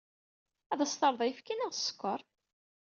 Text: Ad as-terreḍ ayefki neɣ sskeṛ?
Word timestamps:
Ad 0.71 0.79
as-terreḍ 0.81 1.21
ayefki 1.21 1.55
neɣ 1.55 1.71
sskeṛ? 1.75 2.19